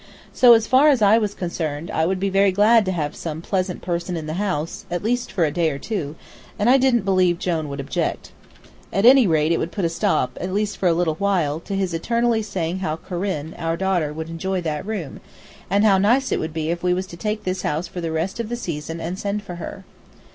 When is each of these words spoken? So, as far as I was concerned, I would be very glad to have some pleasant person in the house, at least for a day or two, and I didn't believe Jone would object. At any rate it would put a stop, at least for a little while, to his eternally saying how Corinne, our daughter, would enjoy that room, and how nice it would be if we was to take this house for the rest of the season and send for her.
So, 0.33 0.53
as 0.53 0.65
far 0.65 0.87
as 0.89 1.03
I 1.03 1.19
was 1.19 1.35
concerned, 1.35 1.91
I 1.91 2.07
would 2.07 2.19
be 2.19 2.31
very 2.31 2.51
glad 2.51 2.85
to 2.85 2.91
have 2.91 3.15
some 3.15 3.39
pleasant 3.39 3.83
person 3.83 4.17
in 4.17 4.25
the 4.25 4.33
house, 4.41 4.87
at 4.89 5.03
least 5.03 5.31
for 5.31 5.45
a 5.45 5.51
day 5.51 5.69
or 5.69 5.77
two, 5.77 6.15
and 6.57 6.67
I 6.71 6.79
didn't 6.79 7.05
believe 7.05 7.37
Jone 7.37 7.69
would 7.69 7.79
object. 7.79 8.31
At 8.91 9.05
any 9.05 9.27
rate 9.27 9.51
it 9.51 9.59
would 9.59 9.71
put 9.71 9.85
a 9.85 9.89
stop, 9.89 10.39
at 10.41 10.51
least 10.55 10.77
for 10.77 10.87
a 10.87 10.93
little 10.95 11.13
while, 11.19 11.59
to 11.59 11.75
his 11.75 11.93
eternally 11.93 12.41
saying 12.41 12.79
how 12.79 12.95
Corinne, 12.95 13.53
our 13.59 13.77
daughter, 13.77 14.11
would 14.11 14.27
enjoy 14.29 14.59
that 14.61 14.87
room, 14.87 15.19
and 15.69 15.83
how 15.83 15.99
nice 15.99 16.31
it 16.31 16.39
would 16.39 16.51
be 16.51 16.71
if 16.71 16.81
we 16.81 16.95
was 16.95 17.05
to 17.05 17.15
take 17.15 17.43
this 17.43 17.61
house 17.61 17.87
for 17.87 18.01
the 18.01 18.11
rest 18.11 18.39
of 18.39 18.49
the 18.49 18.55
season 18.55 18.99
and 18.99 19.19
send 19.19 19.43
for 19.43 19.57
her. 19.57 19.83